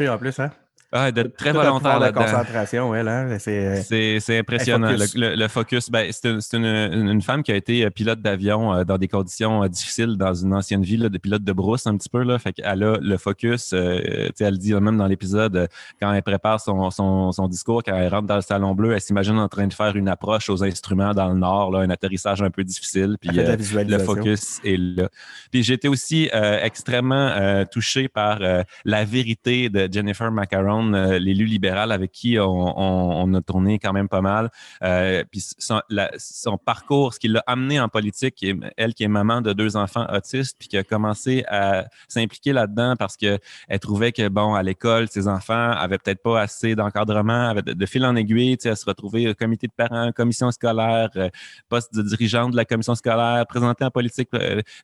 [0.09, 0.51] en plus, hein?
[0.91, 2.21] Ah, de très volontaire là-dedans.
[2.21, 3.37] concentration, elle, hein?
[3.39, 4.37] C'est.
[4.39, 4.91] Impressionnant.
[4.91, 8.21] Le, le- le focus, ben, c'est une, une- une femme qui a été euh, pilote
[8.21, 11.51] d'avion euh, dans des conditions euh, difficiles dans une ancienne vie là, de pilote de
[11.53, 12.23] brousse un petit peu.
[12.23, 12.39] Là.
[12.39, 13.71] Fait qu'elle a le focus.
[13.73, 15.67] euh, elle dit euh, même dans l'épisode, euh,
[15.99, 19.01] quand elle prépare son, son, son discours, quand elle rentre dans le salon bleu, elle
[19.01, 22.41] s'imagine en train de faire une approche aux instruments dans le nord, là, un atterrissage
[22.41, 23.17] un peu difficile.
[23.19, 25.09] Puis, Elle la euh, le focus est là.
[25.51, 30.84] Puis j'ai été aussi euh, extrêmement euh, touché par euh, la vérité de Jennifer Macaron,
[30.93, 34.49] euh, l'élu libéral avec qui on, a tourné quand même pas mal.
[34.83, 38.45] Euh, puis son, parcours, ce qui l'a amené en politique,
[38.77, 42.95] elle qui est maman de deux enfants autistes, puis qui a commencé à s'impliquer là-dedans
[42.97, 47.53] parce que elle trouvait que bon à l'école, ses enfants avaient peut-être pas assez d'encadrement,
[47.55, 51.09] de, de fil en aiguille, tu elle se retrouvait au comité de parents, commission scolaire,
[51.15, 51.29] euh,
[51.69, 54.29] poste de dirigeante de la commission scolaire, présentée en politique,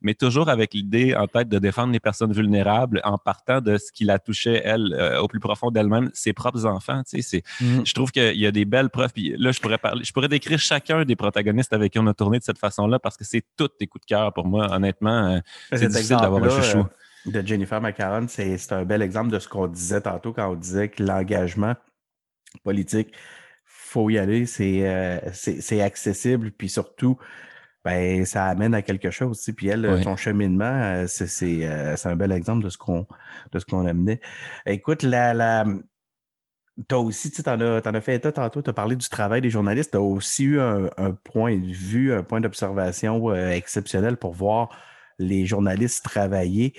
[0.02, 3.92] mais toujours avec l'idée en tête de défendre les personnes vulnérables en partant de ce
[3.92, 7.02] qui la touchait, elle, au plus profond d'elle-même, ses propres enfants.
[7.10, 7.86] Tu sais, Mhm.
[7.86, 9.12] je trouve qu'il y a des belles preuves.
[9.13, 12.13] Puis là, je pourrais parler, je pourrais décrire chacun des protagonistes avec qui on a
[12.13, 14.72] tourné de cette façon-là parce que c'est tous des coups de cœur pour moi.
[14.72, 15.39] Honnêtement, euh,
[15.72, 16.80] c'est difficile d'avoir un chouchou.
[16.80, 20.50] euh, de Jennifer Macaron, c'est c'est un bel exemple de ce qu'on disait tantôt quand
[20.50, 21.76] on disait que l'engagement
[22.63, 23.13] politique,
[23.65, 27.17] faut y aller, c'est euh, c'est c'est accessible, puis surtout,
[27.84, 29.38] ben, ça amène à quelque chose.
[29.39, 29.54] tu sais.
[29.54, 30.04] Puis elle, Oui.
[30.04, 33.08] son cheminement, euh, c'est c'est, euh, c'est un bel exemple de ce qu'on
[33.52, 34.20] de ce qu'on amenait.
[34.65, 35.65] Écoute, la, la
[36.88, 39.41] T'as aussi, tu en as, t'en as fait état tantôt, tu as parlé du travail
[39.41, 39.91] des journalistes.
[39.91, 44.34] Tu as aussi eu un, un point de vue, un point d'observation euh, exceptionnel pour
[44.34, 44.70] voir
[45.20, 46.74] les journalistes travailler.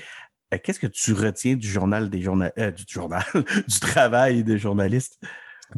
[0.53, 3.23] Euh, Qu'est-ce que tu retiens du journal des journalistes, du journal,
[3.69, 5.21] du travail des journalistes?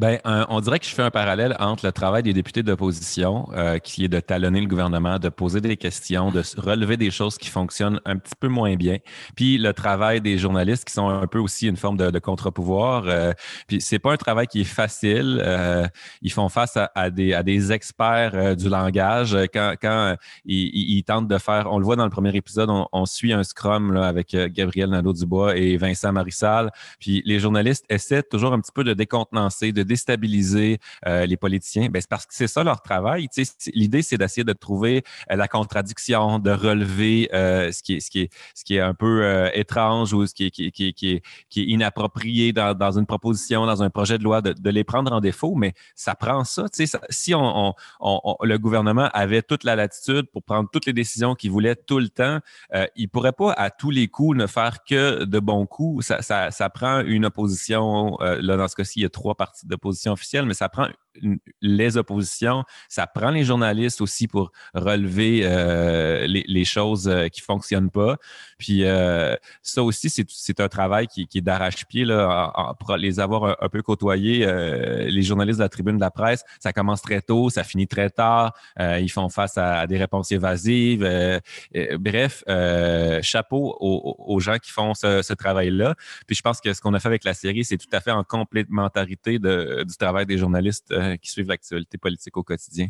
[0.01, 3.79] Un- on dirait que je fais un parallèle entre le travail des députés d'opposition, euh,
[3.79, 7.49] qui est de talonner le gouvernement, de poser des questions, de relever des choses qui
[7.49, 8.97] fonctionnent un petit peu moins bien,
[9.35, 13.03] puis le travail des journalistes qui sont un peu aussi une forme de, contre-pouvoir.
[13.07, 13.31] Euh,
[13.67, 15.41] puis c'est pas un travail qui est facile.
[15.45, 15.85] euh,
[16.21, 19.33] ils font face à, des, à des experts euh, du langage.
[19.35, 22.35] Euh, Quand, quand euh, ils, ils- tentent de faire, on le voit dans le premier
[22.35, 26.71] épisode, on, on suit un scrum là, avec Gabriel Nadeau-Dubois et Vincent Marissal.
[26.99, 31.89] Puis les journalistes essaient toujours un petit peu de décontenancer, de déstabiliser euh, les politiciens.
[31.89, 33.27] Ben, c'est parce que c'est ça leur travail.
[33.73, 38.29] L'idée, c'est d'essayer de trouver euh, la contradiction, de relever euh, ce, qui
[38.73, 41.21] est, un peu étrange ou ce qui est,
[41.55, 45.55] inapproprié dans, une proposition, dans un projet de loi, de, de les prendre en défaut.
[45.55, 46.65] Mais ça prend ça.
[47.09, 51.99] Si le gouvernement avait toute la latitude pour prendre toutes les décisions qu'il voulait tout
[51.99, 52.39] le temps,
[52.95, 56.05] il pourrait pas à tous les coups ne faire que de bons coups.
[56.05, 56.21] Ça,
[56.51, 58.17] ça, prend une opposition.
[58.19, 59.35] là, dans ce cas-ci, il y a trois
[59.75, 60.87] d'opposition officielle, mais ça prend
[61.61, 67.91] les oppositions, ça prend les journalistes aussi pour relever euh, les, choses euh, qui fonctionnent
[67.91, 68.17] pas.
[68.57, 72.05] Puis euh, ça aussi, c'est un travail qui, est d'arrache-pied.
[72.79, 74.45] pour les avoir un, peu côtoyés,
[75.07, 78.09] les journalistes de la tribune de la presse, ça commence très tôt, ça finit très
[78.09, 78.53] tard.
[78.79, 81.07] Ils font face à, des réponses évasives.
[81.99, 82.43] bref,
[83.21, 85.95] chapeau aux, gens qui font ce, travail-là.
[86.27, 88.11] Puis je pense que ce qu'on a fait avec la série, c'est tout à fait
[88.11, 92.87] en complémentarité du travail des journalistes euh, qui suivent l'actualité politique au quotidien.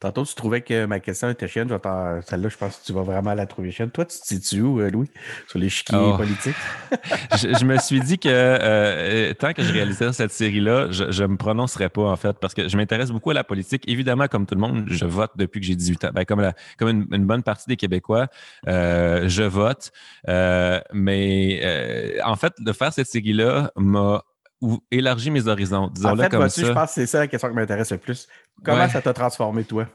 [0.00, 1.68] Tantôt, tu trouvais que ma question était chienne.
[1.68, 3.92] Celle-là, je pense que tu vas vraiment la trouver chienne.
[3.92, 5.08] Toi, tu te situes où, euh, Louis,
[5.46, 6.16] sur l'échiquier Oh.
[6.16, 6.56] politique?
[7.38, 11.22] je, je me suis dit que euh, tant que je réalisais cette série-là, je, je
[11.22, 13.84] me prononcerais pas en fait parce que je m'intéresse beaucoup à la politique.
[13.86, 16.10] Évidemment, comme tout le monde, je vote depuis que j'ai 18 ans.
[16.12, 18.26] Ben, comme la, comme une, une bonne partie des Québécois,
[18.66, 19.92] euh, je vote.
[20.28, 24.24] Euh, mais en fait, de faire cette série-là m'a
[24.62, 25.90] ou- élargi mes horizons.
[26.04, 26.62] En fait, comme ça.
[26.66, 28.26] je pense que c'est ça la question qui m'intéresse le plus.
[28.64, 28.88] Comment Ouais.
[28.88, 29.86] ça t'a transformé, toi?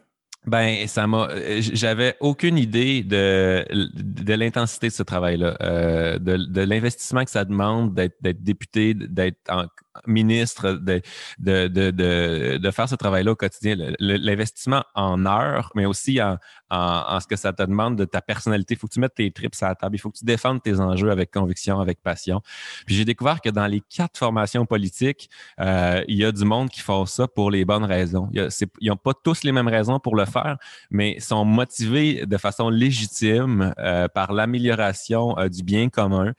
[0.45, 1.27] Ben, ça m'a.
[1.29, 7.31] euh, J'avais aucune idée de, de l'intensité de ce travail-là, euh, de, de l'investissement que
[7.31, 9.65] ça demande d'être député, d'être en
[10.05, 11.01] ministre, de,
[11.39, 13.75] de, de, de, faire ce travail-là au quotidien.
[13.99, 16.37] L'investissement en heures, mais aussi en,
[16.69, 18.73] en, ce que ça te demande de ta personnalité.
[18.73, 19.95] Il faut que tu mettes tes tripes à la table.
[19.95, 22.41] Il faut que tu défendes tes enjeux avec conviction, avec passion.
[22.85, 25.29] Puis j'ai découvert que dans les quatre formations politiques,
[25.59, 28.29] euh, il y a du monde qui font ça pour les bonnes raisons.
[28.33, 30.57] Ils n'ont pas tous les mêmes raisons pour le faire,
[30.89, 36.33] mais sont motivés de façon légitime euh, par l'amélioration euh, du bien commun.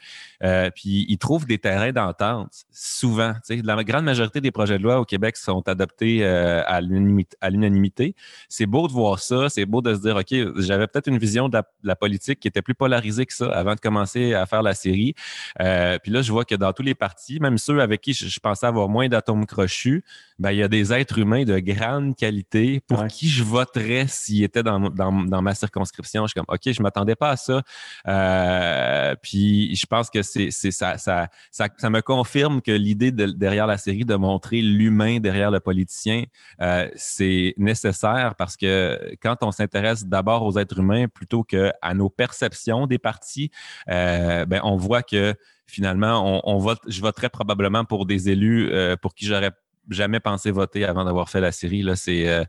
[0.75, 3.35] Puis ils trouvent des terrains d'entente souvent.
[3.51, 8.15] La grande majorité des projets de loi au Québec sont adoptés euh, à l'unanimité-.
[8.49, 11.49] C'est beau de voir ça, c'est beau de se dire, OK, j'avais peut-être une vision
[11.49, 14.47] de la, de la politique qui était plus polarisée que ça avant de commencer à
[14.47, 15.15] faire la série.
[15.61, 18.27] Euh, puis là, je vois que dans tous les partis, même ceux avec qui je,
[18.27, 20.05] je pensais avoir moins d'atomes crochus,
[20.39, 23.09] ben, il y a des êtres humains de grande qualité pour Ouais.
[23.09, 26.27] qui je voterais s'ils étaient dans, dans, dans ma circonscription.
[26.27, 27.63] Je suis comme, OK, je m'attendais pas à ça.
[28.07, 33.13] Euh, puis je pense que c'est, c'est ça, ça, ça, ça me confirme que l'idée
[33.13, 36.25] de, derrière la série, de montrer l'humain derrière le politicien,
[36.61, 42.11] euh, c'est nécessaire parce que quand on s'intéresse d'abord aux êtres humains plutôt qu'à nos
[42.11, 43.51] perceptions des partis,
[43.89, 45.35] euh, ben, on voit que
[45.67, 46.43] finalement,
[46.87, 48.71] je voterais probablement pour des élus
[49.03, 49.53] pour qui j'aurais
[49.91, 51.87] jamais pensé voter avant d'avoir fait la série.
[51.95, 52.47] C'est...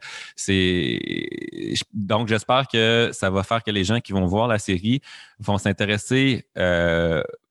[1.93, 5.02] Donc, j'espère que ça va faire que les gens qui vont voir la série
[5.39, 6.45] vont s'intéresser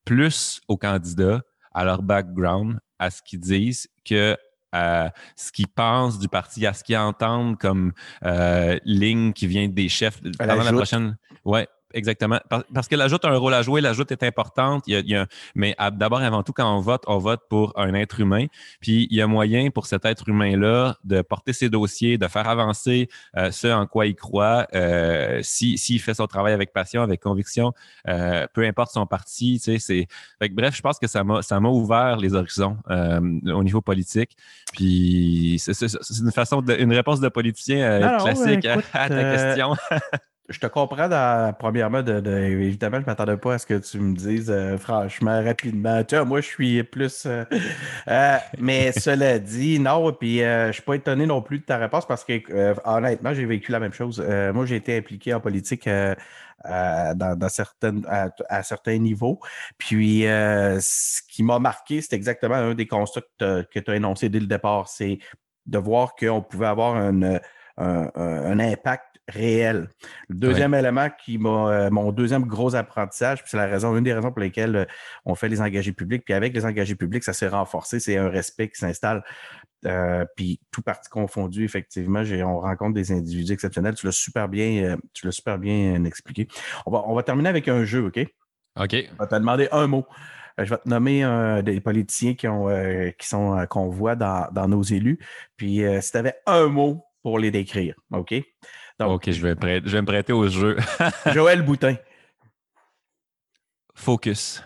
[0.08, 4.36] plus aux candidats, à leur background, à ce qu'ils disent, que
[4.72, 7.92] à ce qu'ils pensent du parti, à ce qu'ils entendent comme
[8.24, 10.20] euh, ligne qui vient des chefs.
[10.38, 11.16] Pendant la prochaine.
[11.44, 12.38] Ouais, exactement.
[12.74, 14.84] Parce que l'ajoute a un rôle à jouer, l'ajoute est importante.
[14.86, 18.20] Il y a, mais d'abord, avant tout, quand on vote, on vote pour un être
[18.20, 18.46] humain.
[18.80, 22.48] Puis il y a moyen pour cet être humain-là de porter ses dossiers, de faire
[22.48, 24.66] avancer euh, ce en quoi il croit.
[24.74, 27.72] Euh, S'il si, fait son travail avec passion, avec conviction,
[28.08, 29.60] euh, peu importe son parti.
[29.62, 30.06] Tu sais,
[30.40, 30.48] c'est...
[30.50, 33.20] bref, je pense que ça m'a, ça m'a ouvert les horizons euh,
[33.52, 34.36] au niveau politique.
[34.72, 35.72] Puis c'est,
[36.20, 39.76] une façon, de, une réponse de politicien classique à, ta question.
[40.50, 43.98] Je te comprends dans, premièrement, de, évidemment, je ne m'attendais pas à ce que tu
[44.00, 46.02] me dises euh, franchement, rapidement.
[46.04, 47.26] Tu vois, moi, je suis plus.
[47.26, 47.44] Euh,
[48.08, 51.76] euh, mais cela dit, non, puis je ne suis pas étonné non plus de ta
[51.76, 52.40] réponse parce que
[52.88, 54.24] honnêtement, j'ai vécu la même chose.
[54.54, 55.86] moi, j'ai été impliqué en politique
[56.64, 59.40] dans, certaines, à, certains niveaux.
[59.76, 64.40] Puis ce qui m'a marqué, c'est exactement un des constats que tu as, énoncé dès
[64.40, 64.88] le départ.
[64.88, 65.18] C'est
[65.66, 67.38] de voir qu'on pouvait avoir un,
[67.76, 69.88] un impact réel.
[70.28, 74.14] Le deuxième élément qui m'a, euh, mon deuxième gros apprentissage, c'est la raison, une des
[74.14, 74.84] raisons pour lesquelles euh,
[75.24, 78.28] on fait les engagés publics, puis avec les engagés publics, ça s'est renforcé, c'est un
[78.28, 79.22] respect qui s'installe.
[79.86, 83.94] Euh, puis tout parti confondu, effectivement, on rencontre des individus exceptionnels.
[83.94, 86.48] Tu l'as super bien, tu l'as super bien expliqué.
[86.84, 88.18] On va, on va terminer avec un jeu, OK?
[88.80, 88.90] OK.
[88.90, 90.04] Je vais te demander un mot.
[90.56, 92.66] Je vais te nommer des politiciens qui, ont,
[93.16, 95.20] qui sont qu'on voit dans, dans, nos élus.
[95.56, 98.34] Puis si tu avais un mot pour les décrire, OK?
[99.00, 100.76] OK, je vais, je vais me prêter au jeu.
[101.32, 101.96] Joël Boutin.
[103.94, 104.62] Focus.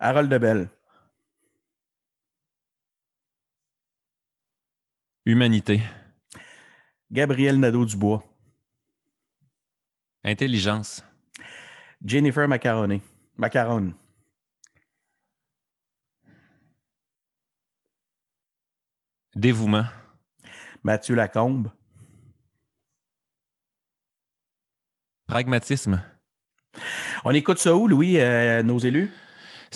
[0.00, 0.68] Harold Debelle.
[5.24, 5.80] Humanité.
[7.10, 8.24] Gabriel Nadeau-Dubois.
[10.24, 11.04] Intelligence.
[12.04, 13.00] Jennifer Macaroni.
[13.36, 13.94] Macaron.
[19.34, 19.86] Dévouement.
[20.82, 21.70] Mathieu Lacombe.
[27.24, 29.10] On écoute ça où, Louis, euh, nos élus?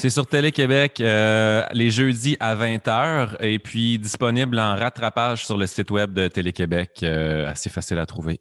[0.01, 5.67] C'est sur Télé-Québec euh, les jeudis à 20h et puis disponible en rattrapage sur le
[5.67, 7.01] site web de Télé-Québec.
[7.03, 8.39] Euh, assez facile à trouver.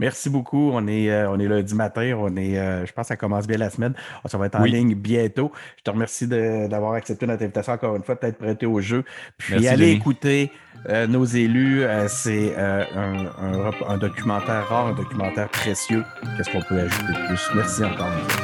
[0.00, 0.72] Merci beaucoup.
[0.72, 2.16] On est, on est lundi matin.
[2.18, 3.94] On est, je pense que ça commence bien la semaine.
[4.24, 5.52] Ça va être en ligne bientôt.
[5.76, 9.04] Je te remercie d'avoir accepté notre invitation encore une fois, peut-être prêté au jeu.
[9.36, 10.50] Puis allez écouter
[10.88, 16.04] euh, nos élus, euh, c'est euh, un, un, documentaire rare, un documentaire précieux.
[16.36, 17.50] Qu'est-ce qu'on peut ajouter de plus?
[17.54, 18.42] Merci encore une fois.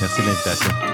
[0.00, 0.91] Merci de l'invitation.